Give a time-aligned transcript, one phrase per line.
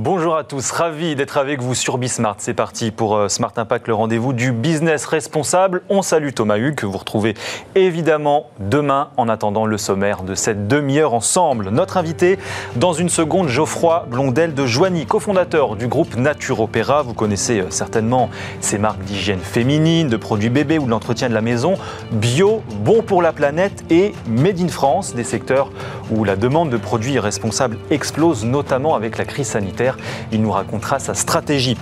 [0.00, 2.36] Bonjour à tous, ravi d'être avec vous sur Bismart.
[2.38, 5.82] C'est parti pour euh, Smart Impact, le rendez-vous du business responsable.
[5.88, 7.34] On salue Thomas Hugues, que vous retrouvez
[7.74, 11.70] évidemment demain en attendant le sommaire de cette demi-heure ensemble.
[11.70, 12.38] Notre invité,
[12.76, 17.02] dans une seconde, Geoffroy Blondel de Joigny, cofondateur du groupe Nature Opéra.
[17.02, 18.30] Vous connaissez euh, certainement
[18.60, 21.74] ces marques d'hygiène féminine, de produits bébés ou de l'entretien de la maison.
[22.12, 25.72] Bio, bon pour la planète et Made in France, des secteurs
[26.12, 29.87] où la demande de produits responsables explose, notamment avec la crise sanitaire.
[30.32, 31.76] Il nous racontera sa stratégie.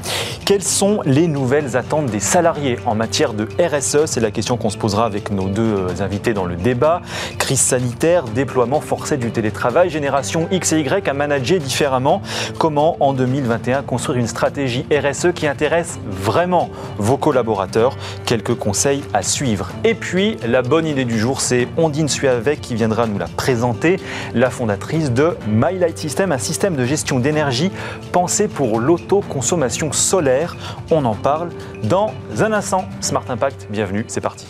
[0.44, 4.70] Quelles sont les nouvelles attentes des salariés en matière de RSE C'est la question qu'on
[4.70, 7.02] se posera avec nos deux euh, invités dans le débat.
[7.38, 12.22] Crise sanitaire, déploiement forcé du télétravail, génération X et Y à manager différemment.
[12.58, 17.96] Comment en 2021 construire une stratégie RSE qui intéresse vraiment vos collaborateurs?
[18.24, 19.70] Quelques conseils à suivre.
[19.84, 23.98] Et puis, la bonne idée du jour, c'est Ondine Suavec qui viendra nous la présenter,
[24.34, 27.70] la fondatrice de My Light System, un système de gestion d'énergie
[28.12, 30.56] pensé pour l'autoconsommation solaire.
[30.90, 31.50] On en parle
[31.84, 32.84] dans un instant.
[33.00, 34.46] Smart Impact, bienvenue, c'est parti.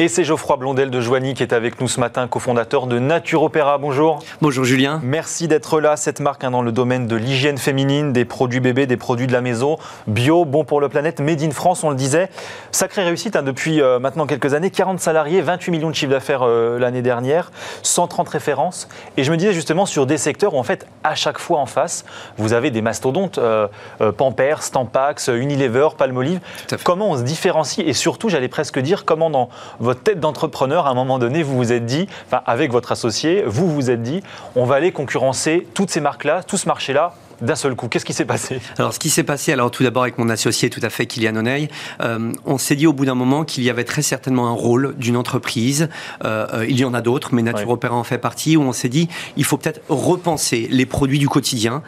[0.00, 3.42] Et c'est Geoffroy Blondel de Joigny qui est avec nous ce matin, cofondateur de Nature
[3.42, 3.76] Opéra.
[3.76, 4.20] Bonjour.
[4.40, 4.98] Bonjour Julien.
[5.02, 5.98] Merci d'être là.
[5.98, 9.32] Cette marque hein, dans le domaine de l'hygiène féminine, des produits bébés, des produits de
[9.34, 12.30] la maison, bio, bon pour la planète, made in France, on le disait.
[12.72, 14.70] Sacrée réussite hein, depuis euh, maintenant quelques années.
[14.70, 18.88] 40 salariés, 28 millions de chiffres d'affaires euh, l'année dernière, 130 références.
[19.18, 21.66] Et je me disais justement sur des secteurs où en fait, à chaque fois en
[21.66, 22.06] face,
[22.38, 23.68] vous avez des mastodontes, euh,
[24.16, 26.40] Pampers, Stampax, Unilever, Palmolive.
[26.84, 27.86] Comment on se différencie?
[27.86, 29.50] Et surtout, j'allais presque dire, comment dans
[29.89, 32.92] votre votre tête d'entrepreneur, à un moment donné, vous vous êtes dit, enfin, avec votre
[32.92, 34.22] associé, vous vous êtes dit,
[34.54, 37.88] on va aller concurrencer toutes ces marques-là, tout ce marché-là d'un seul coup.
[37.88, 38.60] Qu'est-ce qui s'est passé?
[38.78, 41.34] Alors, ce qui s'est passé, alors tout d'abord avec mon associé tout à fait, Kylian
[41.34, 41.70] Oney,
[42.02, 44.94] euh, on s'est dit au bout d'un moment qu'il y avait très certainement un rôle
[44.96, 45.88] d'une entreprise.
[46.22, 48.72] Euh, euh, il y en a d'autres, mais Nature Opéra en fait partie, où on
[48.72, 51.82] s'est dit il faut peut-être repenser les produits du quotidien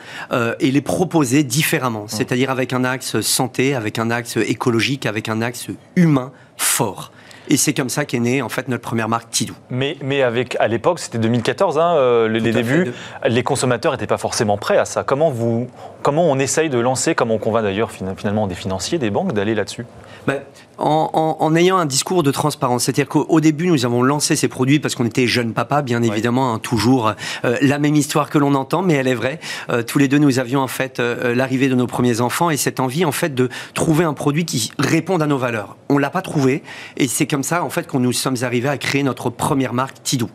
[0.59, 5.43] et les proposer différemment, c'est-à-dire avec un axe santé, avec un axe écologique, avec un
[5.43, 7.13] axe humain fort.
[7.49, 9.55] Et c'est comme ça qu'est née en fait notre première marque Tidou.
[9.71, 12.93] Mais, mais avec, à l'époque, c'était 2014, hein, euh, les, débuts,
[13.27, 15.05] les consommateurs n'étaient pas forcément prêts à ça.
[15.05, 15.69] Comment, vous,
[16.03, 19.55] comment on essaye de lancer, comment on convainc d'ailleurs finalement des financiers, des banques d'aller
[19.55, 19.87] là-dessus
[20.27, 20.41] ben,
[20.79, 22.85] en, ayant un discours de transparence.
[22.85, 26.55] C'est-à-dire qu'au début, nous avons lancé ces produits parce qu'on était jeunes papa, bien évidemment,
[26.55, 27.13] hein, toujours
[27.45, 29.39] euh, la même histoire que l'on entend, mais elle est vraie.
[29.71, 32.81] Euh, tous les deux, nous avions en fait l'arrivée de nos premiers enfants et cette
[32.81, 35.77] envie en fait de trouver un produit qui réponde à nos valeurs.
[35.89, 36.63] On l'a pas trouvé
[36.97, 40.03] et c'est comme ça en fait qu'on nous sommes arrivés à créer notre première marque
[40.03, 40.31] Tidou.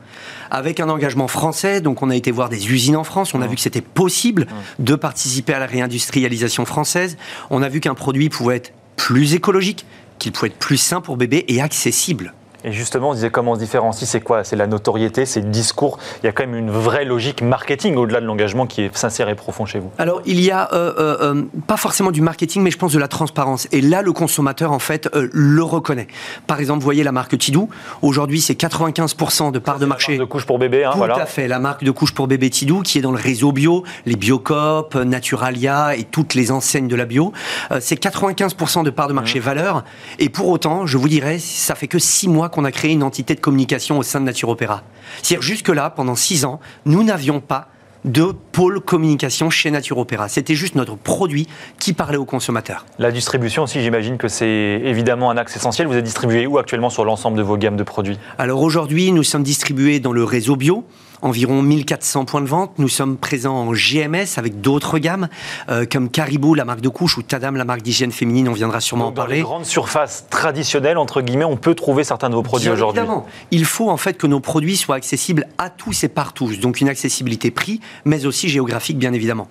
[0.50, 3.48] Avec un engagement français, donc on a été voir des usines en France, on a
[3.48, 4.48] vu que c'était possible
[4.80, 7.18] de participer à la réindustrialisation française,
[7.50, 9.86] on a vu qu'un produit pouvait être plus écologique,
[10.20, 12.34] qu'il pouvait être plus sain pour bébé et accessible.
[12.68, 14.44] Et justement, on disait comment on se différencie, c'est quoi?
[14.44, 16.00] C'est la notoriété, c'est le discours.
[16.22, 19.30] Il y a quand même une vraie logique marketing au-delà de l'engagement qui est sincère
[19.30, 19.90] et profond chez vous.
[19.98, 23.00] Alors, il y a euh, euh, euh, pas forcément du marketing, mais je pense de
[23.00, 23.70] la transparence.
[23.72, 26.08] Et là, le consommateur, en fait, le reconnaît.
[26.46, 27.70] Par exemple, vous voyez la marque Tidou.
[28.02, 30.12] Aujourd'hui, c'est 95% de part de marché.
[30.12, 31.48] La marque de couche pour bébé, hein, Tout à fait.
[31.48, 34.94] La marque de couche pour bébé Tidou, qui est dans le réseau bio, les Biocop,
[34.96, 37.32] Naturalia et toutes les enseignes de la bio.
[37.80, 39.44] c'est 95% de part de marché mmh.
[39.44, 39.84] valeur.
[40.20, 43.04] Et pour autant, je vous dirais, ça fait que 6 mois qu'on a créé une
[43.04, 44.82] entité de communication au sein de Nature Opéra.
[45.22, 47.68] C'est-à-dire jusque-là, pendant six ans, nous n'avions pas
[48.04, 50.28] de pôle communication chez Nature Opéra.
[50.28, 51.48] C'était juste notre produit
[51.80, 52.88] qui parlait aux consommateurs.
[52.98, 55.88] La distribution aussi, j'imagine que c'est évidemment un axe essentiel.
[55.88, 58.18] Vous êtes distribué où actuellement sur l'ensemble de vos gammes de produits?
[58.40, 60.84] Alors aujourd'hui, nous sommes distribués dans le réseau bio,
[61.22, 62.74] environ 1400 points de vente.
[62.78, 65.28] Nous sommes présents en GMS avec d'autres gammes,
[65.70, 68.50] euh, comme Caribou, la marque de couche, ou Tadam, la marque d'hygiène féminine.
[68.50, 69.36] On viendra sûrement en parler.
[69.36, 73.00] Dans les grandes surfaces traditionnelles, entre guillemets, on peut trouver certains de vos produits aujourd'hui.
[73.00, 73.26] Évidemment.
[73.52, 76.56] Il faut en fait que nos produits soient accessibles à tous et partout.
[76.58, 79.48] Donc une accessibilité prix, mais aussi géographique, bien évidemment.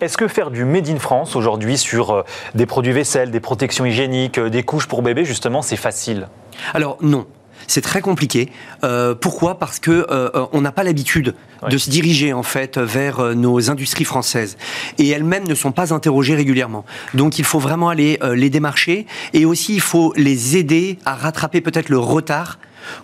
[0.00, 2.22] Est-ce que faire du Made in France aujourd'hui sur euh,
[2.54, 6.28] des produits vaisselle, des protections hygiéniques, euh, des couches pour bébés, justement, c'est facile?
[6.72, 7.26] Alors non,
[7.68, 8.50] c'est très compliqué.
[8.82, 9.58] Euh, pourquoi?
[9.58, 11.34] Parce que euh, on n'a pas l'habitude
[11.68, 14.56] de se diriger en fait vers euh, nos industries françaises
[14.98, 16.84] et elles-mêmes ne sont pas interrogées régulièrement.
[17.14, 21.60] Donc il faut vraiment aller les démarcher et aussi il faut les aider à rattraper
[21.60, 22.58] peut-être le retard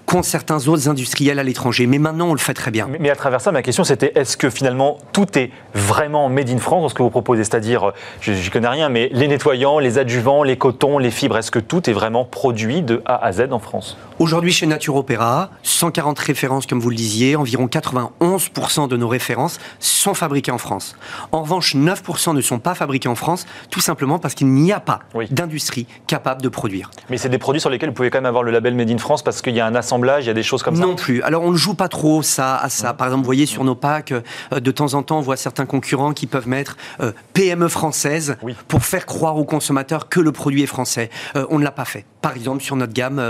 [0.06, 1.86] qu'ont certains autres industriels à l'étranger.
[1.86, 2.88] Mais maintenant, on le fait très bien.
[3.00, 6.58] Mais, à travers ça, ma question, c'était est-ce que finalement, tout est vraiment made in
[6.58, 7.44] France dans ce que vous proposez?
[7.44, 11.50] C'est-à-dire, je ne connais rien, mais les nettoyants, les adjuvants, les cotons, les fibres, est-ce
[11.50, 13.96] que tout est vraiment produit de A à Z en France?
[14.18, 19.58] Aujourd'hui, chez Nature Opéra, 140 références, comme vous le disiez, environ 91% de nos références
[19.80, 20.96] sont fabriquées en France.
[21.32, 24.80] En revanche, 9% ne sont pas fabriquées en France, tout simplement parce qu'il n'y a
[24.80, 25.00] pas
[25.30, 26.90] d'industrie capable de produire.
[27.10, 28.98] Mais c'est des produits sur lesquels vous pouvez quand même avoir le label Made in
[28.98, 30.82] France parce qu'il y a un un assemblage, il y a des choses comme ça
[30.82, 31.22] Non plus.
[31.22, 32.94] Alors on ne joue pas trop ça à ça.
[32.94, 35.66] Par exemple, vous voyez sur nos packs, euh, de temps en temps, on voit certains
[35.66, 38.36] concurrents qui peuvent mettre euh, PME française
[38.68, 41.10] pour faire croire aux consommateurs que le produit est français.
[41.36, 42.04] Euh, on ne l'a pas fait.
[42.20, 43.22] Par exemple, sur notre gamme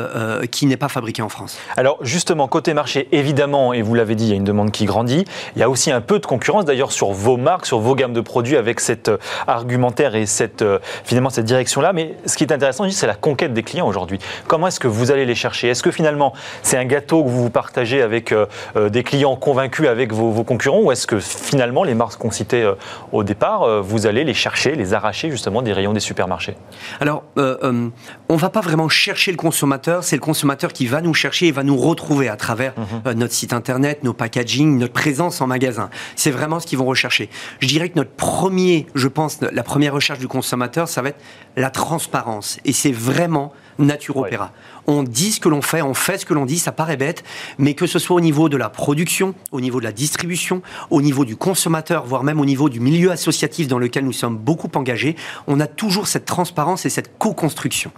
[0.52, 1.58] qui n'est pas fabriquée en France.
[1.76, 4.84] Alors justement, côté marché, évidemment, et vous l'avez dit, il y a une demande qui
[4.84, 5.24] grandit.
[5.56, 8.12] Il y a aussi un peu de concurrence d'ailleurs sur vos marques, sur vos gammes
[8.12, 9.10] de produits avec cet
[9.48, 10.64] argumentaire et cette,
[11.04, 11.92] finalement cette direction-là.
[11.92, 14.20] Mais ce qui est intéressant, c'est la conquête des clients aujourd'hui.
[14.46, 15.68] Comment est-ce que vous allez les chercher?
[15.68, 18.34] Est-ce que finalement c'est un gâteau que vous partagez avec
[18.74, 22.74] des clients convaincus avec vos, concurrents ou est-ce que finalement les marques qu'on citait euh,
[23.12, 26.56] au départ, euh, vous allez les chercher, les arracher justement des rayons des supermarchés?
[27.00, 27.90] Alors, euh,
[28.28, 31.48] on ne va pas vraiment chercher le consommateur, c'est le consommateur qui va nous chercher
[31.48, 33.12] et va nous retrouver à travers mhm.
[33.14, 35.90] notre site internet, nos packaging, notre présence en magasin.
[36.16, 37.30] C'est vraiment ce qu'ils vont rechercher.
[37.60, 41.20] Je dirais que notre premier, je pense, la première recherche du consommateur, ça va être
[41.56, 42.58] la transparence.
[42.64, 44.52] Et c'est vraiment Nature Opéra.
[44.86, 47.24] On dit ce que l'on fait, on fait ce que l'on dit, ça paraît bête,
[47.58, 51.02] mais que ce soit au niveau de la production, au niveau de la distribution, au
[51.02, 54.70] niveau du consommateur, voire même au niveau du milieu associatif dans lequel nous sommes beaucoup
[54.74, 55.16] engagés,
[55.46, 57.90] on a toujours cette transparence et cette co-construction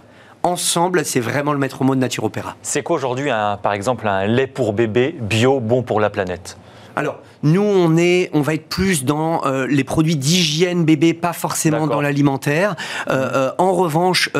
[0.43, 2.55] ensemble, c'est vraiment le maître mot de Nature Opéra.
[2.61, 3.29] C'est quoi aujourd'hui,
[3.61, 6.57] par exemple, un lait pour bébé bio bon pour la planète
[6.97, 11.31] alors, nous, on, est, on va être plus dans euh, les produits d'hygiène bébé, pas
[11.31, 12.75] forcément dans l'alimentaire.
[13.07, 14.31] Euh, euh, en revanche,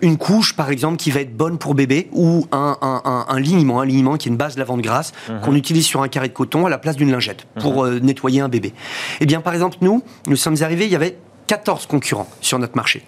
[0.00, 3.80] une couche, par exemple, qui va être bonne pour bébé, ou un, un, un, liniment,
[3.80, 5.40] un liniment qui est une base de lavande grasse, mhm.
[5.40, 7.98] qu'on utilise sur un carré de coton à la place d'une lingette pour mhm.
[7.98, 8.72] nettoyer un bébé.
[9.20, 11.18] Eh bien, par exemple, nous, nous sommes arrivés, il y avait
[11.48, 13.02] 14 concurrents sur notre marché.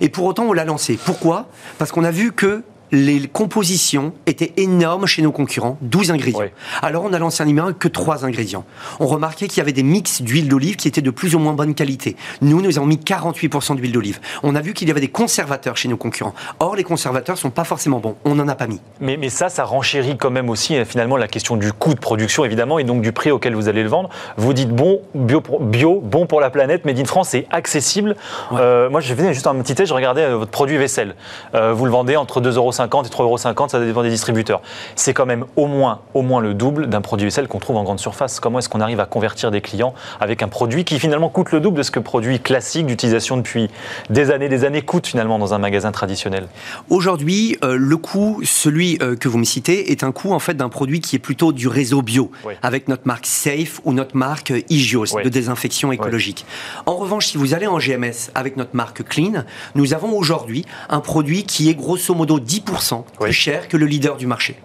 [0.00, 0.98] Et pour autant, on l'a lancé.
[1.04, 1.46] Pourquoi?
[1.78, 6.42] Parce qu'on a vu que les compositions étaient énormes chez nos concurrents, 12 ingrédients.
[6.82, 8.66] Alors on a lancé un numéro que 3 ingrédients.
[9.00, 11.54] On remarquait qu'il y avait des mix d'huile d'olive qui étaient de plus ou moins
[11.54, 12.16] bonne qualité.
[12.42, 14.20] Nous, nous avons mis 48% d'huile d'olive.
[14.42, 16.34] On a vu qu'il y avait des conservateurs chez nos concurrents.
[16.60, 18.16] Or, les conservateurs sont pas forcément bons.
[18.26, 18.80] On n'en a pas mis.
[19.00, 22.00] Mais, mais ça, ça renchérit quand même aussi euh, finalement la question du coût de
[22.00, 24.10] production, évidemment, et donc du prix auquel vous allez le vendre.
[24.36, 28.16] Vous dites bon, bio, bio bon pour la planète, Made in France, c'est accessible.
[28.52, 31.14] Euh, moi, je venais juste un petit test, je regardais euh, votre produit vaisselle.
[31.54, 34.62] vous le vendez entre 2,50 et 3,50 euros, ça dépend des distributeurs.
[34.96, 37.84] C'est quand même au moins, au moins le double d'un produit vaisselle qu'on trouve en
[37.84, 38.40] grande surface.
[38.40, 41.60] Comment est-ce qu'on arrive à convertir des clients avec un produit qui finalement coûte le
[41.60, 43.68] double de ce que produit classique d'utilisation depuis
[44.10, 46.46] des années, des années coûte finalement dans un magasin traditionnel?
[46.90, 50.54] Aujourd'hui, euh, le coût, celui euh, que vous me citez, est un coût en fait
[50.54, 52.30] d'un produit qui est plutôt du réseau bio,
[52.62, 56.44] avec notre marque Safe ou notre marque Igios de désinfection écologique.
[56.86, 59.44] En revanche, si vous allez en GMS avec notre marque Clean,
[59.74, 62.62] nous avons aujourd'hui un produit qui est grosso modo 10%
[63.18, 64.56] plus cher que le leader du marché.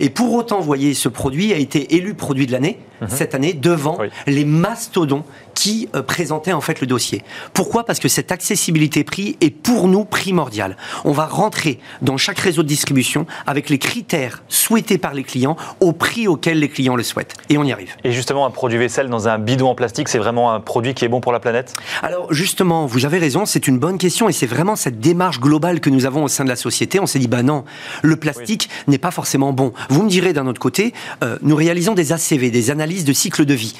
[0.00, 3.08] Et pour autant, vous voyez, ce produit a été élu produit de l'année mhm.
[3.08, 5.24] cette année devant les mastodons
[5.54, 7.22] qui euh, présentaient en fait le dossier.
[7.52, 7.84] Pourquoi?
[7.84, 10.76] Parce que cette accessibilité prix est pour nous primordiale.
[11.04, 15.56] On va rentrer dans chaque réseau de distribution avec les critères souhaités par les clients
[15.80, 17.34] au prix auquel les clients le souhaitent.
[17.48, 17.94] Et on y arrive.
[18.04, 21.04] Et justement, un produit vaisselle dans un bidon en plastique, c'est vraiment un produit qui
[21.04, 21.74] est bon pour la planète?
[22.02, 25.80] Alors justement, vous avez raison, c'est une bonne question et c'est vraiment cette démarche globale
[25.80, 27.00] que nous avons au sein de la société.
[27.00, 27.64] On s'est dit, bah non,
[28.02, 29.72] le plastique n'est pas forcément bon.
[29.88, 30.92] Vous me direz d'un autre côté,
[31.22, 33.74] euh, nous réalisons des ACV, des analyses de cycle de vie,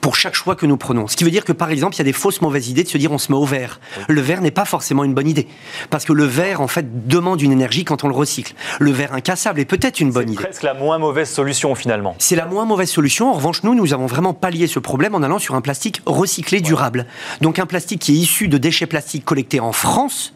[0.00, 1.06] pour chaque choix que nous prenons.
[1.06, 2.88] Ce qui veut dire que, par exemple, il y a des fausses mauvaises idées de
[2.88, 3.80] se dire on se met au verre.
[4.08, 5.46] Le verre n'est pas forcément une bonne idée.
[5.90, 8.54] Parce que le verre, en fait, demande une énergie quand on le recycle.
[8.80, 10.38] Le verre incassable est peut-être une bonne idée.
[10.42, 12.16] C'est presque la moins mauvaise solution, finalement.
[12.18, 13.30] C'est la moins mauvaise solution.
[13.30, 16.60] En revanche, nous, nous avons vraiment pallié ce problème en allant sur un plastique recyclé
[16.60, 17.06] durable.
[17.40, 20.34] Donc un plastique qui est issu de déchets plastiques collectés en France,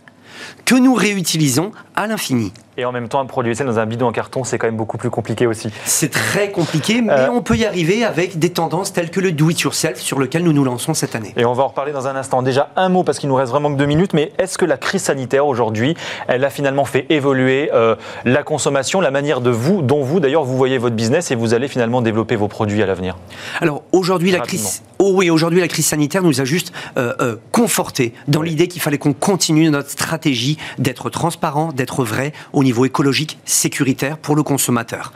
[0.65, 2.53] que nous réutilisons à l'infini.
[2.79, 4.97] Et en même temps, un produit dans un bidon en carton, c'est quand même beaucoup
[4.97, 5.69] plus compliqué aussi.
[5.85, 9.31] C'est très compliqué, mais euh, on peut y arriver avec des tendances telles que le
[9.31, 11.35] do-it-yourself sur lequel nous nous lançons cette année.
[11.37, 12.41] Et on va en reparler dans un instant.
[12.41, 14.79] Déjà, un mot, parce qu'il nous reste vraiment que deux minutes, mais est-ce que la
[14.79, 15.95] crise sanitaire aujourd'hui,
[16.29, 20.45] elle a finalement fait évoluer euh, la consommation, la manière de vous, dont vous d'ailleurs,
[20.45, 23.19] vous voyez votre business et vous allez finalement développer vos produits à l'avenir?
[23.61, 28.15] Alors aujourd'hui, la crise, oh oui, aujourd'hui, la crise sanitaire nous a juste euh, conforté
[28.29, 33.39] dans l'idée qu'il fallait qu'on continue notre stratégie d'être transparent, d'être vrai au niveau écologique,
[33.45, 35.13] sécuritaire pour le consommateur.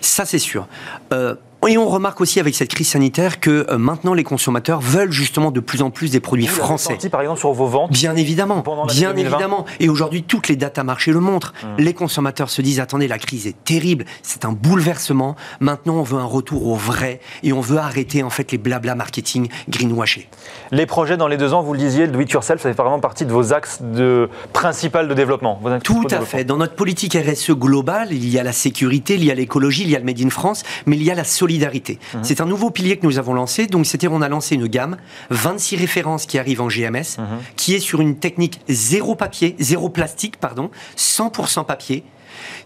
[0.00, 0.66] Ça, c'est sûr.
[1.12, 1.34] Euh,
[1.68, 5.50] et on remarque aussi avec cette crise sanitaire que euh, maintenant les consommateurs veulent justement
[5.50, 6.94] de plus en plus des produits français.
[6.94, 9.66] Senti, par exemple sur vos ventes Bien évidemment, bien évidemment.
[9.78, 11.52] Et aujourd'hui toutes les datas marché le montrent.
[11.62, 11.74] Hum.
[11.78, 15.36] Les consommateurs se disent attendez la crise est terrible, c'est un bouleversement.
[15.60, 18.94] Maintenant on veut un retour au vrai et on veut arrêter en fait les blabla
[18.94, 20.28] marketing greenwashés.
[20.72, 22.82] Les projets dans les deux ans, vous le disiez, le do it yourself, ça fait
[22.82, 25.60] vraiment partie de vos axes de principal de développement.
[25.84, 26.44] Tout à fait.
[26.44, 29.90] Dans notre politique RSE globale, il y a la sécurité, il y a l'écologie, il
[29.90, 31.98] y a le made in France, mais il y a la solidarité solidarité.
[32.14, 32.20] Mhm.
[32.22, 33.66] C'est un nouveau pilier que nous avons lancé.
[33.66, 34.96] Donc, c'était, on a lancé une gamme,
[35.30, 37.26] 26 références qui arrivent en GMS, mhm.
[37.56, 42.04] qui est sur une technique zéro papier, zéro plastique, pardon, 100% papier,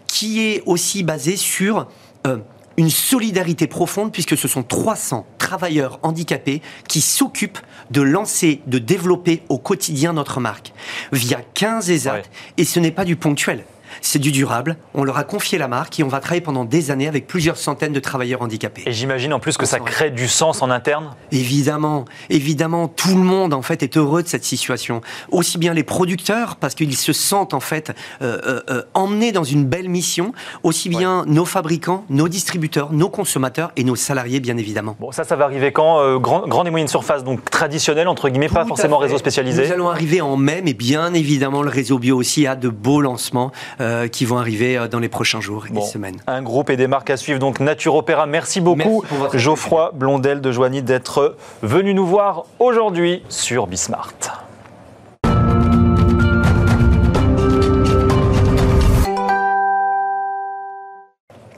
[0.07, 1.87] qui est aussi basée sur
[2.27, 2.37] euh,
[2.77, 9.41] une solidarité profonde puisque ce sont 300 travailleurs handicapés qui s'occupent de lancer, de développer
[9.49, 10.73] au quotidien notre marque
[11.11, 12.23] via 15 ESAT
[12.57, 13.63] et ce n'est pas du ponctuel
[14.01, 14.77] c'est du durable.
[14.93, 17.57] On leur a confié la marque et on va travailler pendant des années avec plusieurs
[17.57, 18.83] centaines de travailleurs handicapés.
[18.85, 21.11] Et j'imagine en plus que ça crée du sens en interne?
[21.31, 25.01] Évidemment, évidemment, tout le monde en fait est heureux de cette situation.
[25.31, 29.43] Aussi bien les producteurs, parce qu'ils se sentent en fait euh, euh, euh, emmenés dans
[29.43, 30.33] une belle mission,
[30.63, 34.95] aussi bien nos fabricants, nos distributeurs, nos consommateurs et nos salariés, bien évidemment.
[34.99, 38.49] Bon, ça, ça va arriver quand grand, Grande et moyenne surface, donc traditionnelle, entre guillemets,
[38.49, 39.65] pas forcément réseau spécialisé?
[39.65, 43.01] Nous allons arriver en mai, mais bien évidemment, le réseau bio aussi a de beaux
[43.01, 43.51] lancements.
[43.85, 46.17] Euh, qui vont arriver euh, dans les prochains jours et semaines.
[46.25, 48.25] Un groupe et des marques à suivre, donc Nature Opéra.
[48.25, 54.44] Merci beaucoup, Geoffroy Blondel de Joigny, d'être venu nous voir aujourd'hui sur Bismart.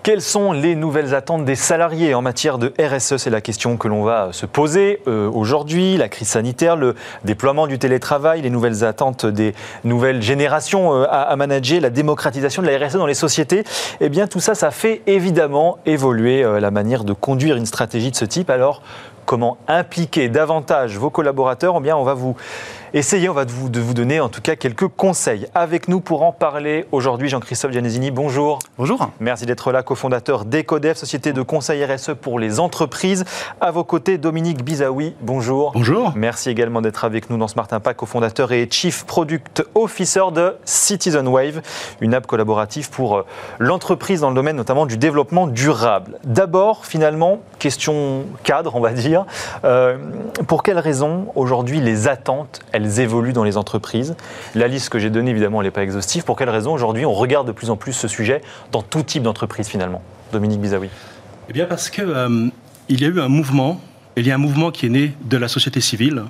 [0.07, 3.89] Quelles sont les nouvelles attentes des salariés en matière de RSE C'est la question que
[3.89, 5.97] l'on va se poser euh, aujourd'hui.
[5.97, 6.95] La crise sanitaire, le
[7.25, 12.69] déploiement du télétravail, les nouvelles attentes des nouvelles générations euh, à, manager, la démocratisation de
[12.69, 13.65] la RSE dans les sociétés.
[13.99, 18.11] Eh bien, tout ça, ça fait évidemment évoluer euh, la manière de conduire une stratégie
[18.11, 18.49] de ce type.
[18.49, 18.81] Alors,
[19.25, 21.75] comment impliquer davantage vos collaborateurs?
[21.79, 22.37] Eh bien, on va vous
[22.93, 25.45] Essayez, on va de vous, de vous donner en tout cas quelques conseils.
[25.53, 28.59] Avec nous pour en parler aujourd'hui, Jean-Christophe Gianesini, bonjour.
[28.77, 29.09] Bonjour.
[29.19, 33.25] Merci d'être là, cofondateur d'Ecodef, société de conseil RSE pour les entreprises.
[33.59, 35.73] À vos côtés, Dominique Bizaoui, bonjour.
[35.73, 36.13] Bonjour.
[36.15, 41.27] Merci également d'être avec nous dans Smart Impact, cofondateur et Chief Product Officer de Citizen
[41.27, 41.61] Wave,
[41.99, 43.25] une app collaborative pour euh,
[43.59, 46.19] l'entreprise dans le domaine notamment du développement durable.
[46.23, 49.25] D'abord, finalement, question cadre, on va dire.
[49.65, 49.97] Euh,
[50.47, 54.15] pour quelles raisons aujourd'hui les attentes, elles évoluent dans les entreprises.
[54.55, 56.23] La liste que j'ai donnée, évidemment, elle n'est pas exhaustive.
[56.23, 58.41] Pour quelles raisons aujourd'hui on regarde de plus en plus ce sujet
[58.71, 60.01] dans tout type d'entreprise finalement?
[60.31, 60.89] Dominique Bizaoui.
[61.49, 62.49] Eh bien parce qu'il euh,
[62.89, 63.79] y a eu un mouvement,
[64.15, 66.23] il y a un mouvement qui est né de la société civile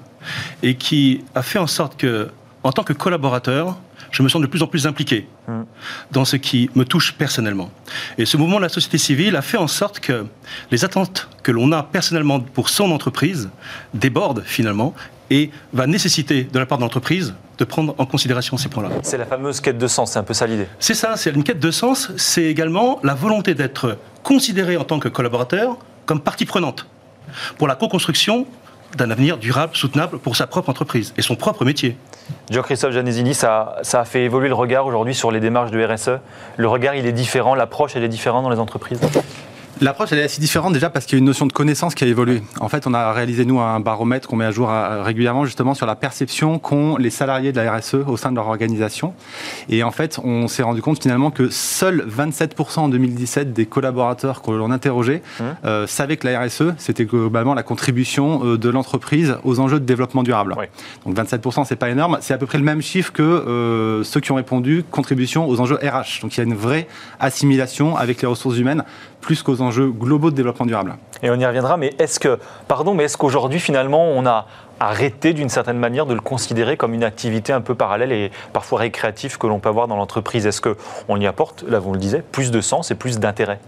[0.61, 2.29] et qui a fait en sorte que,
[2.63, 3.77] en tant que collaborateur,
[4.11, 5.27] je me sens de plus en plus impliqué
[6.11, 7.69] dans ce qui me touche personnellement.
[8.17, 10.25] Et ce mouvement de la société civile a fait en sorte que
[10.71, 13.49] les attentes que l'on a personnellement pour son entreprise
[13.93, 14.93] débordent finalement
[15.29, 18.89] et va nécessiter de la part de l'entreprise de prendre en considération ces points-là.
[19.01, 20.67] C'est la fameuse quête de sens, c'est un peu ça l'idée.
[20.79, 24.99] C'est ça, c'est une quête de sens, c'est également la volonté d'être considéré en tant
[24.99, 26.87] que collaborateur comme partie prenante
[27.57, 28.45] pour la co-construction
[28.97, 31.95] d'un avenir durable, soutenable pour sa propre entreprise et son propre métier.
[32.49, 36.19] Jean-Christophe Janesini, ça, ça a fait évoluer le regard aujourd'hui sur les démarches de RSE.
[36.57, 38.99] Le regard, il est différent, l'approche, elle est différente dans les entreprises
[39.79, 42.03] L'approche elle est assez différente déjà parce qu'il y a une notion de connaissance qui
[42.03, 42.41] a évolué.
[42.59, 45.75] En fait, on a réalisé nous un baromètre qu'on met à jour euh, régulièrement justement
[45.75, 49.13] sur la perception qu'ont les salariés de la RSE au sein de leur organisation.
[49.69, 54.41] Et en fait, on s'est rendu compte finalement que seuls 27% en 2017 des collaborateurs
[54.41, 55.43] que l'on interrogeait mmh.
[55.65, 59.85] euh, savaient que la RSE c'était globalement la contribution euh, de l'entreprise aux enjeux de
[59.85, 60.55] développement durable.
[61.05, 64.31] Donc 27% c'est pas énorme, c'est à peu près le même chiffre que ceux qui
[64.31, 66.21] ont répondu contribution aux enjeux RH.
[66.21, 66.87] Donc il y a une vraie
[67.19, 68.83] assimilation avec les ressources humaines
[69.21, 70.95] plus qu'aux enjeux globaux de développement durable.
[71.23, 74.47] Et on y reviendra, mais est-ce que, pardon, mais est-ce qu'aujourd'hui finalement on a
[74.79, 78.79] arrêté d'une certaine manière de le considérer comme une activité un peu parallèle et parfois
[78.79, 80.45] récréative que l'on peut avoir dans l'entreprise?
[80.45, 83.59] Est-ce qu'on y apporte, là vous le disiez, plus de sens et plus d'intérêt?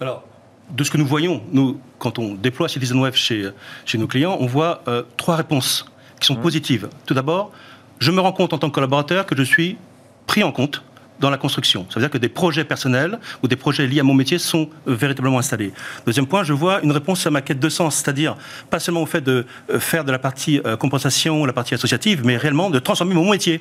[0.00, 0.22] Alors,
[0.70, 3.50] de ce que nous voyons, nous, quand on déploie Citizen Web chez,
[3.86, 5.86] chez nos clients, on voit euh, trois réponses
[6.20, 6.40] qui sont mmh.
[6.40, 6.88] positives.
[7.06, 7.50] Tout d'abord,
[7.98, 9.78] je me rends compte en tant que collaborateur que je suis
[10.26, 10.82] pris en compte
[11.20, 11.86] dans la construction.
[11.88, 14.68] Ça veut dire que des projets personnels ou des projets liés à mon métier sont
[14.86, 15.72] euh, véritablement installés.
[16.06, 18.36] Deuxième point, je vois une réponse à ma quête de sens, c'est-à-dire
[18.70, 22.22] pas seulement au fait de euh, faire de la partie euh, compensation, la partie associative,
[22.24, 23.60] mais réellement de transformer mon métier.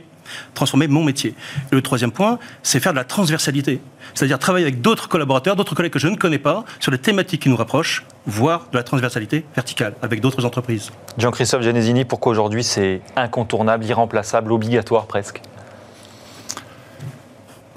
[0.53, 1.35] Transformer mon métier.
[1.71, 3.79] Et le troisième point, c'est faire de la transversalité.
[4.13, 7.43] C'est-à-dire travailler avec d'autres collaborateurs, d'autres collègues que je ne connais pas, sur des thématiques
[7.43, 10.91] qui nous rapprochent, voire de la transversalité verticale avec d'autres entreprises.
[11.17, 15.41] Jean-Christophe Genesini, pourquoi aujourd'hui c'est incontournable, irremplaçable, obligatoire presque?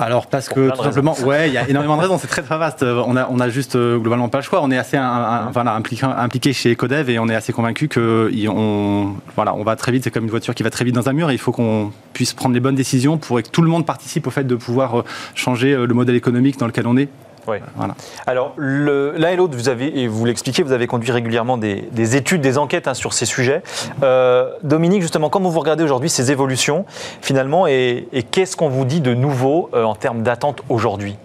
[0.00, 2.18] Alors parce que tout simplement, ouais, il y a énormément de raisons.
[2.18, 2.82] C'est très très vaste.
[2.82, 4.60] On a on a juste euh, globalement pas le choix.
[4.62, 9.54] On est assez impliqué, impliqué chez Ecodev et on est assez convaincu que on voilà,
[9.54, 10.04] on va très vite.
[10.04, 11.30] C'est comme une voiture qui va très vite dans un mur.
[11.30, 14.26] Et il faut qu'on puisse prendre les bonnes décisions pour que tout le monde participe
[14.26, 15.04] au fait de pouvoir euh,
[15.34, 17.08] changer euh, le modèle économique dans lequel on est
[17.44, 17.94] voilà.
[18.26, 22.40] Alors, l'un et l'autre, vous avez, et vous l'expliquez, vous avez conduit régulièrement des, études,
[22.40, 23.62] des enquêtes hein, sur ces sujets.
[24.02, 26.84] Euh, Dominique, justement, comment vous regardez aujourd'hui ces évolutions,
[27.22, 31.16] finalement, et, qu'est-ce qu'on vous dit de nouveau euh, en termes d'attente aujourd'hui?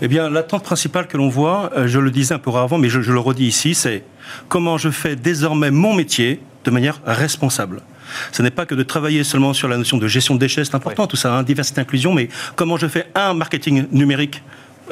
[0.00, 2.88] Eh bien, l'attente principale que l'on voit, euh, je le disais un peu avant, mais
[2.88, 4.02] je, je le redis ici, c'est
[4.48, 7.82] comment je fais désormais mon métier de manière responsable.
[8.32, 10.74] Ce n'est pas que de travailler seulement sur la notion de gestion de déchets, c'est
[10.74, 14.42] important tout ça, hein, diversité, inclusion, mais comment je fais un marketing numérique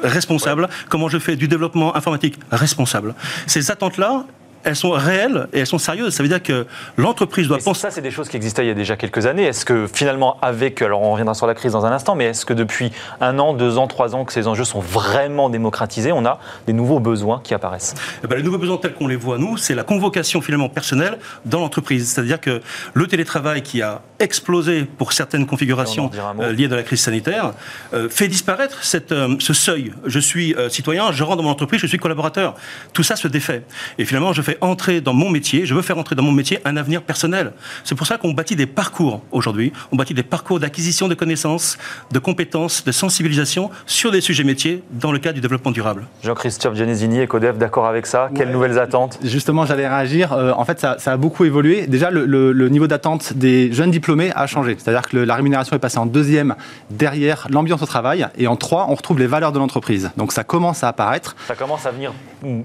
[0.03, 3.15] responsable, comment je fais du développement informatique responsable.
[3.47, 4.25] Ces attentes-là,
[4.69, 6.15] elles sont réelles et elles sont sérieuses.
[6.15, 6.67] Ça veut dire que
[6.99, 7.81] l'entreprise doit penser.
[7.81, 9.45] Ça, c'est des choses qui existaient il y a déjà quelques années.
[9.45, 12.45] Est-ce que finalement, avec, alors on reviendra sur la crise dans un instant, mais est-ce
[12.45, 16.27] que depuis un an, deux ans, trois ans que ces enjeux sont vraiment démocratisés, on
[16.27, 17.95] a des nouveaux besoins qui apparaissent?
[18.23, 21.19] Eh ben, Les nouveaux besoins tels qu'on les voit, nous, c'est la convocation finalement personnelle
[21.47, 22.11] dans l'entreprise.
[22.11, 22.61] C'est-à-dire que
[22.93, 26.11] le télétravail qui a explosé pour certaines configurations
[26.41, 27.53] euh, liées à la crise sanitaire
[27.95, 29.93] euh, fait disparaître cette, euh, ce seuil.
[30.05, 32.55] Je suis citoyen, je rentre dans mon entreprise, je suis collaborateur.
[32.93, 33.63] Tout ça se défait.
[33.99, 36.59] Et finalement, je fais entrer dans mon métier, je veux faire entrer dans mon métier
[36.65, 37.53] un avenir personnel.
[37.85, 39.73] C'est pour ça qu'on bâtit des parcours aujourd'hui.
[39.93, 41.79] On bâtit des parcours d'acquisition de connaissances,
[42.13, 46.07] de compétences, de sensibilisation sur des sujets métiers dans le cadre du développement durable.
[46.23, 48.31] Jean-Christophe Genesini, EcoDev, d'accord avec ça?
[48.35, 49.19] Quelles nouvelles attentes?
[49.23, 50.33] Justement, j'allais réagir.
[50.33, 51.87] Euh, en fait, ça, a beaucoup évolué.
[51.87, 54.77] Déjà, le, niveau d'attente des jeunes diplômés a changé.
[54.79, 56.55] C'est-à-dire que la rémunération est passée en deuxième
[56.91, 58.27] derrière l'ambiance au travail.
[58.37, 60.11] Et en trois, on retrouve les valeurs de l'entreprise.
[60.17, 61.37] Donc ça commence à apparaître.
[61.47, 62.13] Ça commence à venir,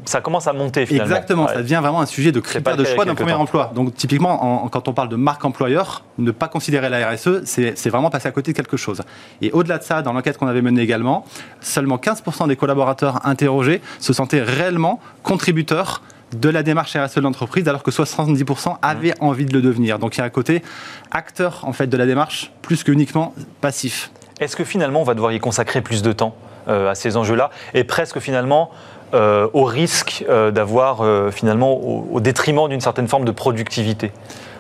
[0.06, 1.12] ça commence à monter finalement.
[1.12, 3.72] Exactement, ça devient vraiment un sujet de critère de choix d'un premier emploi.
[3.76, 8.10] Donc typiquement, quand on parle de marque employeur, ne pas considérer la RSE, c'est vraiment
[8.10, 9.02] passer à côté de quelque chose.
[9.42, 11.26] Et au-delà de ça, dans l'enquête qu'on avait menée également,
[11.62, 16.02] seulement 15% des collaborateurs interrogés se sentaient réellement contributeurs
[16.34, 20.00] de la démarche RSE de l'entreprise, alors que 70% avaient envie de le devenir.
[20.00, 20.64] Donc il y a un côté
[21.12, 24.12] acteur en fait de la démarche, plus que uniquement passif.
[24.40, 26.36] Est-ce que finalement on va devoir y consacrer plus de temps
[26.68, 27.52] euh, à ces enjeux-là?
[27.74, 28.72] Et presque finalement
[29.14, 34.12] euh, au risque euh, d'avoir euh, finalement au, détriment d'une certaine forme de productivité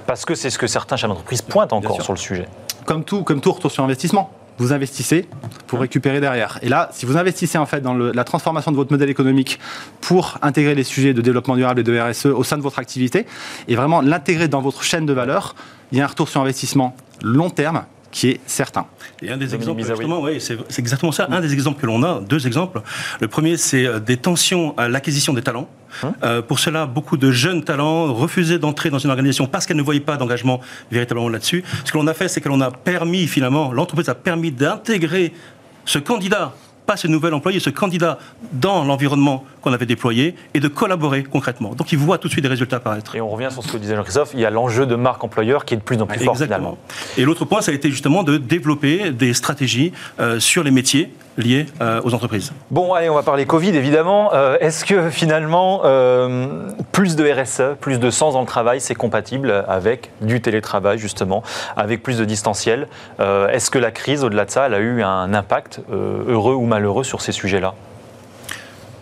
[0.05, 2.45] Parce que c'est ce que certains chefs d'entreprise pointent encore sur le sujet.
[2.85, 5.27] Comme tout, comme tout retour sur investissement vous investissez
[5.65, 6.59] pour récupérer derrière.
[6.61, 9.59] Et là, si vous investissez en fait dans la transformation de votre modèle économique
[9.99, 13.25] pour intégrer les sujets de développement durable et de RSE au sein de votre activité
[13.67, 15.55] et vraiment l'intégrer dans votre chaîne de valeur,
[15.91, 18.85] il y a un retour sur investissement long terme qui est certain.
[19.21, 21.27] Et un des exemples, justement, oui, c'est exactement ça.
[21.31, 22.81] Un des exemples que l'on a, deux exemples.
[23.19, 25.67] Le premier, c'est euh, des tensions à l'acquisition des talents.
[26.03, 29.77] Hein euh, pour cela, beaucoup de jeunes talents refusaient d'entrer dans une organisation parce qu'elles
[29.77, 31.63] ne voyaient pas d'engagement véritablement là-dessus.
[31.83, 35.33] Ce que l'on a fait, c'est que l'on a permis, finalement, l'entreprise a permis d'intégrer
[35.85, 36.53] ce candidat
[36.85, 38.19] pas ce nouvel employé, ce candidat
[38.51, 41.73] dans l'environnement qu'on avait déployé et de collaborer concrètement.
[41.75, 43.15] Donc il voit tout de suite des résultats apparaître.
[43.15, 45.65] Et on revient sur ce que disait Jean-Christophe, il y a l'enjeu de marque employeur
[45.65, 46.77] qui est de plus en plus fort finalement.
[47.17, 51.13] Et l'autre point, ça a été justement de développer des stratégies euh, sur les métiers
[51.37, 52.51] liés euh, aux entreprises.
[52.71, 54.33] Bon, allez, on va parler Covid évidemment.
[54.33, 55.81] Euh, est-ce que finalement,
[56.91, 61.43] plus de RSE, plus de sens dans le travail, c'est compatible avec du télétravail justement,
[61.75, 62.87] avec plus de distanciel?
[63.19, 67.03] Est-ce que la crise, au-delà de ça, elle a eu un impact heureux ou malheureux
[67.03, 67.73] sur ces sujets-là?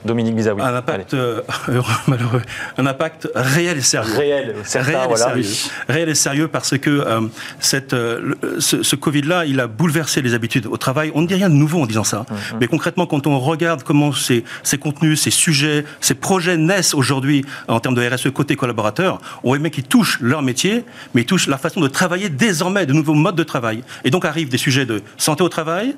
[0.06, 0.62] Dominique Bizaoui.
[0.62, 1.42] Un impact euh,
[2.08, 2.42] malheureux,
[2.78, 4.14] un impact réel et sérieux.
[4.16, 5.46] Réel, réel et sérieux.
[5.88, 7.22] Réel et sérieux parce que euh,
[7.60, 11.12] cette, euh, ce, Covid-là, il a bouleversé les habitudes au travail.
[11.14, 12.58] On ne dit rien de nouveau en disant ça, mm-hmm.
[12.60, 17.46] mais concrètement, quand on regarde comment ces, ces contenus, ces sujets, ces projets naissent aujourd'hui
[17.68, 20.84] en termes de RSE côté collaborateur, on voit qu'ils touchent leur métier,
[21.14, 23.84] mais ils touchent la façon de travailler désormais, de nouveaux modes de travail.
[24.04, 25.96] Et donc arrivent des sujets de santé au travail,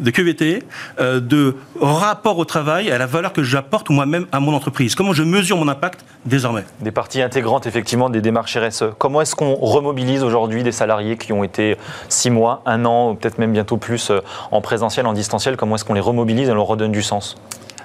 [0.00, 0.62] de QVT,
[0.98, 4.94] de rapport au travail, à la valeur que j'apporte moi-même à mon entreprise?
[4.94, 6.64] Comment je mesure mon impact désormais?
[6.80, 8.84] Des parties intégrantes effectivement des démarches RSE.
[8.98, 11.76] Comment est-ce qu'on remobilise aujourd'hui des salariés qui ont été
[12.08, 15.56] six mois, un an, peut-être même bientôt plus euh, en présentiel, en distanciel?
[15.56, 17.36] Comment est-ce qu'on les remobilise et leur redonne du sens?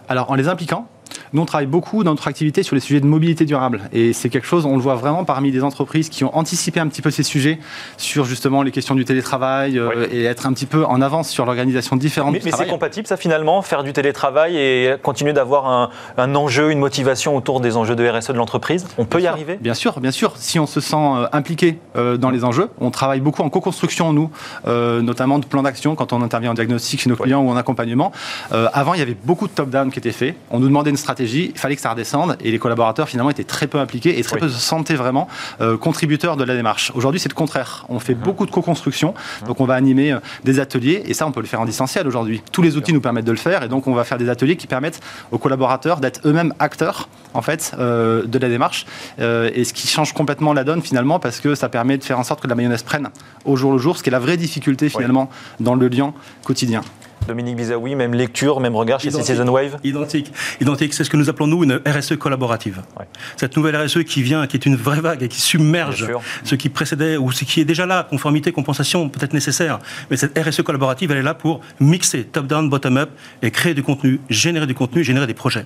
[0.08, 0.88] Alors en les impliquant,
[1.34, 3.82] nous, on travaille beaucoup dans notre activité sur les sujets de mobilité durable.
[3.94, 6.88] Et c'est quelque chose, on le voit vraiment parmi des entreprises qui ont anticipé un
[6.88, 7.60] petit peu ces sujets
[7.98, 11.46] sur justement les questions du télétravail euh, et être un petit peu en avance sur
[11.46, 16.36] l'organisation différente mais, Mais c'est compatible, ça, finalement, faire du télétravail et continuer d'avoir un,
[16.36, 18.88] enjeu, une motivation autour des enjeux de RSE de l'entreprise?
[18.98, 19.58] On peut y arriver?
[19.62, 20.34] Bien sûr, bien sûr.
[20.38, 24.14] Si on se sent euh, impliqué euh, dans les enjeux, on travaille beaucoup en co-construction,
[24.14, 24.32] nous,
[24.66, 28.12] notamment de plans d'action quand on intervient en diagnostic chez nos clients ou en accompagnement.
[28.52, 30.36] avant, il y avait beaucoup de top-down qui étaient faits.
[30.50, 33.44] On nous demandait une stratégie, il fallait que ça redescende et les collaborateurs finalement étaient
[33.44, 35.28] très peu impliqués et très peu se sentaient vraiment
[35.62, 36.92] euh, contributeurs de la démarche.
[36.96, 37.86] Aujourd'hui, c'est le contraire.
[37.90, 38.22] On fait mhm.
[38.22, 39.48] beaucoup de co-construction, mhm.
[39.48, 42.08] donc on va animer euh, des ateliers et ça, on peut le faire en distanciel
[42.08, 42.42] aujourd'hui.
[42.52, 44.58] Tous les outils nous permettent de le faire et donc on va faire des ateliers
[44.58, 45.00] qui permettent
[45.32, 48.86] aux collaborateurs d'être eux-mêmes acteurs en fait euh, de la démarche
[49.20, 52.24] et ce qui change complètement la donne finalement parce que ça permet de faire en
[52.24, 53.10] sorte que la mayonnaise prenne
[53.46, 55.30] au jour le jour, ce qui est la vraie difficulté finalement
[55.60, 56.82] dans le lien quotidien.
[57.28, 59.26] Dominique Bizaoui, même lecture, même regard chez Identique.
[59.26, 60.32] Citizen Wave Identique.
[60.60, 60.94] Identique.
[60.94, 62.82] C'est ce que nous appelons, nous, une RSE collaborative.
[63.00, 63.06] Ouais.
[63.38, 66.10] Cette nouvelle RSE qui vient, qui est une vraie vague et qui submerge
[66.44, 69.80] ce qui précédait ou ce qui est déjà là, conformité, compensation, peut-être nécessaire.
[70.10, 73.10] Mais cette RSE collaborative, elle est là pour mixer top-down, bottom-up
[73.42, 75.66] et créer du contenu, générer du contenu, générer des projets.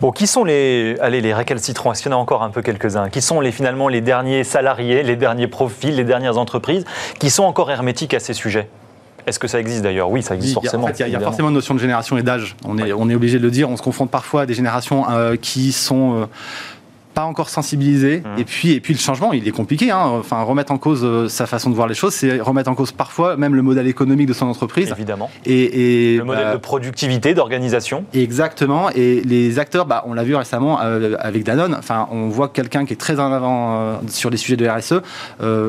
[0.00, 2.62] Bon, qui sont les, allez, les récalcitrants Est-ce qu'il y en a encore un peu
[2.62, 3.10] quelques-uns?
[3.10, 6.84] Qui sont les, finalement les derniers salariés, les derniers profils, les dernières entreprises
[7.18, 8.68] qui sont encore hermétiques à ces sujets?
[9.26, 10.10] Est-ce que ça existe d'ailleurs?
[10.10, 10.84] Oui, ça existe Oui, forcément.
[10.84, 12.56] En fait, il y a- forcément une notion de génération et d'âge.
[12.64, 13.68] On est, on est obligé de le dire.
[13.70, 16.26] On se confronte parfois à des générations euh, qui sont euh,
[17.14, 18.22] pas encore sensibilisées.
[18.24, 18.38] Mhm.
[18.38, 19.90] Et puis, et puis le changement, il est compliqué.
[19.90, 20.12] hein.
[20.18, 22.92] Enfin, remettre en cause euh, sa façon de voir les choses, c'est remettre en cause
[22.92, 24.90] parfois même le modèle économique de son entreprise.
[24.90, 25.30] Évidemment.
[25.44, 28.04] Et, et, Le modèle bah, de productivité, d'organisation.
[28.14, 28.90] Exactement.
[28.94, 31.74] Et les acteurs, bah, on l'a vu récemment euh, avec Danone.
[31.78, 34.68] Enfin, on voit que quelqu'un qui est très en avant euh, sur les sujets de
[34.68, 35.02] RSE,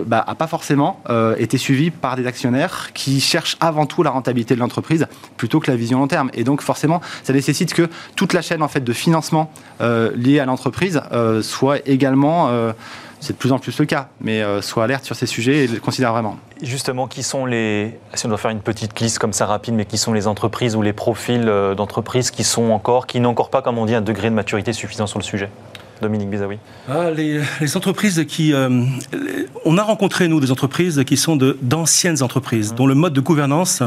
[0.06, 1.02] bah, a pas forcément
[1.38, 5.70] été suivi par des actionnaires qui cherchent avant tout la rentabilité de l'entreprise plutôt que
[5.70, 6.30] la vision long terme.
[6.34, 9.52] Et donc, forcément, ça nécessite que toute la chaîne en fait de financement
[10.16, 11.02] liée à l'entreprise
[11.32, 12.74] euh, soit également euh,
[13.22, 15.80] c'est de plus en plus le cas, mais euh, alerte sur ces sujets et le
[15.80, 16.38] considère vraiment.
[16.64, 17.98] Justement, qui sont les.
[18.16, 20.76] Si on doit faire une petite liste comme ça rapide, mais qui sont les entreprises
[20.76, 23.94] ou les profils euh, d'entreprises qui sont encore, qui n'ont encore pas, comme on dit,
[23.94, 25.52] un degré de maturité suffisant sur le sujet?
[26.02, 26.58] Dominique Bizaoui.
[26.90, 28.54] Ah, les, les entreprises qui...
[28.54, 28.70] euh,
[29.14, 33.22] les- on a rencontré, nous, des entreprises qui sont d'anciennes entreprises, dont le mode de
[33.22, 33.84] gouvernance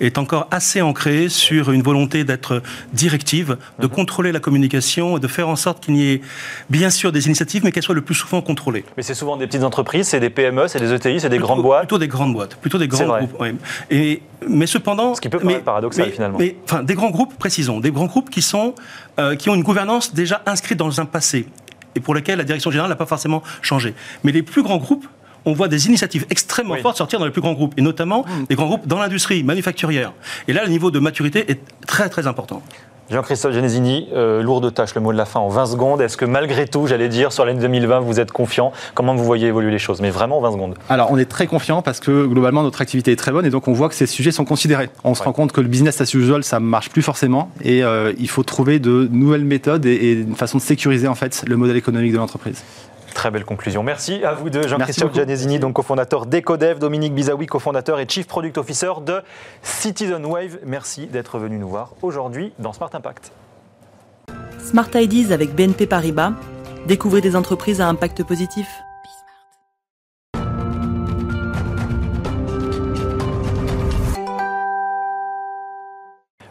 [0.00, 5.28] est encore assez ancré sur une volonté d'être directive, de contrôler la communication et de
[5.28, 6.20] faire en sorte qu'il y ait,
[6.70, 8.84] bien sûr, des initiatives, mais qu'elles soient le plus souvent contrôlées.
[8.96, 11.46] Mais c'est souvent des petites entreprises, c'est des PME, c'est des ETI, c'est des Plutôt-
[11.46, 11.80] grandes boîtes.
[11.82, 13.36] Plutôt des grandes boîtes, plutôt des grands groupes.
[13.40, 13.48] oui.
[13.90, 16.38] Et, mais cependant, Ce qui peut paraître paradoxal, mais- finalement.
[16.38, 18.74] Mais enfin, des grands groupes, précisons, des grands groupes qui sont
[19.18, 21.46] euh, qui ont une gouvernance déjà inscrite dans un passé
[21.98, 23.94] et pour lesquels la direction générale n'a pas forcément changé.
[24.24, 25.06] Mais les plus grands groupes
[25.44, 26.80] on voit des initiatives extrêmement Oui.
[26.82, 30.12] fortes sortir dans les plus grands groupes, et notamment des grands groupes dans l'industrie manufacturière.
[30.46, 32.62] Et là, le niveau de maturité est très très important.
[33.10, 36.00] Jean-Christophe Genesini, euh, lourde tâche, le mot de la fin en 20 secondes.
[36.02, 38.70] Est-ce que malgré tout, j'allais dire, sur l'année 2020, vous êtes confiant?
[38.94, 40.02] Comment vous voyez évoluer les choses?
[40.02, 40.74] Mais vraiment en 20 secondes.
[40.90, 43.66] Alors, on est très confiant parce que globalement, notre activité est très bonne et donc
[43.66, 44.90] on voit que ces sujets sont considérés.
[45.04, 48.12] On se rend compte que le business as usual, ça marche plus forcément et euh,
[48.18, 51.56] il faut trouver de nouvelles méthodes et, et une façon de sécuriser en fait le
[51.56, 52.62] modèle économique de l'entreprise.
[53.18, 53.82] Très belle conclusion.
[53.82, 55.12] Merci à vous deux, Jean-Christophe.
[55.12, 59.22] Gianesini, donc cofondateur d'Ecodev, Dominique Bizaoui, cofondateur et Chief Product Officer de
[59.60, 60.60] Citizen Wave.
[60.64, 63.32] Merci d'être venu nous voir aujourd'hui dans Smart Impact.
[64.60, 66.34] Smart Ideas avec BNP Paribas.
[66.86, 68.68] Découvrez des entreprises à impact positif.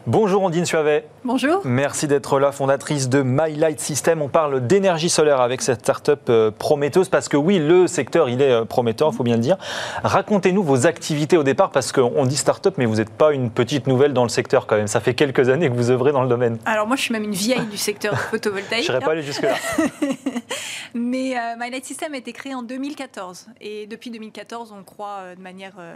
[0.08, 1.04] Bonjour Ondine Suavet.
[1.22, 1.60] Bonjour.
[1.66, 4.22] Merci d'être là, fondatrice de My Light System.
[4.22, 8.40] On parle d'énergie solaire avec cette start-up euh, prometteuse parce que oui, le secteur, il
[8.40, 9.58] est euh, prometteur, il faut bien le dire.
[10.02, 13.86] Racontez-nous vos activités au départ parce qu'on dit start-up, mais vous n'êtes pas une petite
[13.86, 14.86] nouvelle dans le secteur quand même.
[14.86, 16.56] Ça fait quelques années que vous œuvrez dans le domaine.
[16.64, 18.88] Alors moi je suis même une vieille du secteur Je photovoltaïque.
[18.88, 19.56] n'irai pas aller jusque-là.
[20.94, 25.18] Mais euh, My Light System a été créé en 2014 et depuis 2014 on croit
[25.20, 25.86] euh, de manière euh,